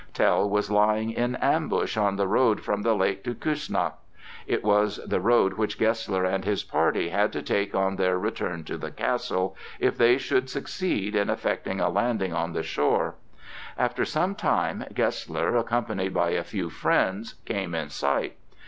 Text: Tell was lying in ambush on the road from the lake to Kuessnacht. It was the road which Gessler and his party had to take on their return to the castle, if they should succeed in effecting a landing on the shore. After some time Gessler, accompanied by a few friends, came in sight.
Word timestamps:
Tell 0.15 0.49
was 0.49 0.71
lying 0.71 1.11
in 1.11 1.35
ambush 1.35 1.95
on 1.95 2.15
the 2.15 2.27
road 2.27 2.61
from 2.61 2.81
the 2.81 2.95
lake 2.95 3.23
to 3.23 3.35
Kuessnacht. 3.35 3.99
It 4.47 4.63
was 4.63 4.95
the 5.05 5.19
road 5.19 5.59
which 5.59 5.77
Gessler 5.77 6.25
and 6.25 6.43
his 6.43 6.63
party 6.63 7.09
had 7.09 7.31
to 7.33 7.43
take 7.43 7.75
on 7.75 7.97
their 7.97 8.17
return 8.17 8.63
to 8.63 8.77
the 8.79 8.89
castle, 8.89 9.55
if 9.79 9.95
they 9.99 10.17
should 10.17 10.49
succeed 10.49 11.15
in 11.15 11.29
effecting 11.29 11.79
a 11.79 11.89
landing 11.89 12.33
on 12.33 12.53
the 12.53 12.63
shore. 12.63 13.13
After 13.77 14.03
some 14.03 14.33
time 14.33 14.85
Gessler, 14.91 15.55
accompanied 15.55 16.15
by 16.15 16.31
a 16.31 16.43
few 16.43 16.71
friends, 16.71 17.35
came 17.45 17.75
in 17.75 17.89
sight. 17.89 18.37